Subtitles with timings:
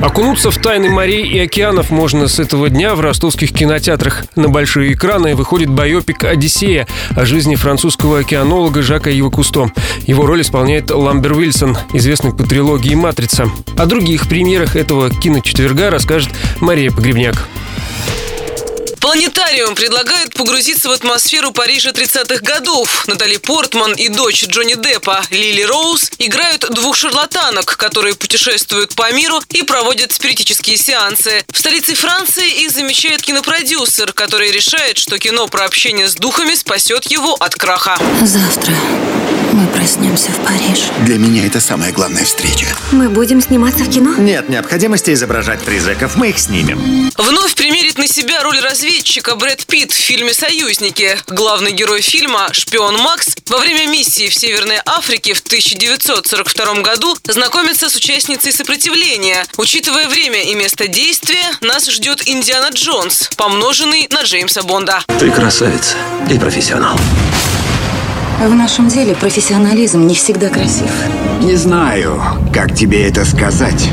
[0.00, 4.24] Окунуться в тайны морей и океанов можно с этого дня в ростовских кинотеатрах.
[4.36, 9.70] На большие экраны выходит байопик «Одиссея» о жизни французского океанолога Жака Ива Кусто.
[10.06, 13.50] Его роль исполняет Ламбер Уильсон, известный по трилогии «Матрица».
[13.76, 17.48] О других премьерах этого киночетверга расскажет Мария Погребняк.
[19.06, 23.06] Планетариум предлагает погрузиться в атмосферу Парижа 30-х годов.
[23.06, 29.40] Натали Портман и дочь Джонни Деппа Лили Роуз играют двух шарлатанок, которые путешествуют по миру
[29.50, 31.44] и проводят спиритические сеансы.
[31.52, 37.08] В столице Франции их замечает кинопродюсер, который решает, что кино про общение с духами спасет
[37.08, 37.96] его от краха.
[38.22, 38.74] Завтра
[39.56, 40.84] мы проснемся в Париже.
[41.06, 42.66] Для меня это самая главная встреча.
[42.92, 44.14] Мы будем сниматься в кино?
[44.18, 47.10] Нет необходимости изображать призраков, мы их снимем.
[47.16, 51.18] Вновь примерит на себя роль разведчика Брэд Питт в фильме «Союзники».
[51.28, 57.88] Главный герой фильма, шпион Макс, во время миссии в Северной Африке в 1942 году знакомится
[57.88, 59.46] с участницей сопротивления.
[59.56, 65.02] Учитывая время и место действия, нас ждет Индиана Джонс, помноженный на Джеймса Бонда.
[65.18, 65.96] Ты красавица
[66.30, 66.98] и профессионал.
[68.38, 70.90] В нашем деле профессионализм не всегда красив.
[71.40, 73.88] Не знаю, как тебе это сказать.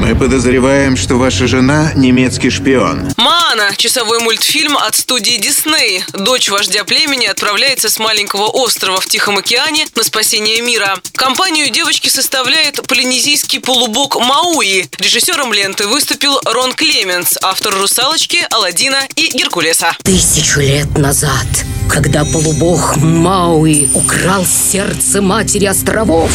[0.00, 3.14] Мы подозреваем, что ваша жена немецкий шпион.
[3.16, 6.04] «Маана»– часовой мультфильм от студии Дисней.
[6.12, 10.98] Дочь вождя племени отправляется с маленького острова в Тихом океане на спасение мира.
[11.14, 14.90] Компанию девочки составляет полинезийский полубог Мауи.
[14.98, 19.96] Режиссером ленты выступил Рон Клеменс, автор «Русалочки», «Аладдина» и «Геркулеса».
[20.02, 21.46] Тысячу лет назад,
[21.88, 26.30] когда полубог Мауи украл сердце матери островов,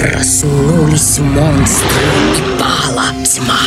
[0.00, 2.04] проснулись монстры
[2.36, 3.58] и пала тьма.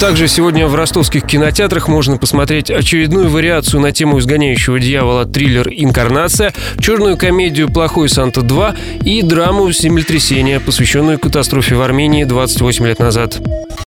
[0.00, 6.54] Также сегодня в ростовских кинотеатрах можно посмотреть очередную вариацию на тему изгоняющего дьявола триллер «Инкарнация»,
[6.78, 13.40] черную комедию «Плохой Санта 2» и драму «Землетрясение», посвященную катастрофе в Армении 28 лет назад.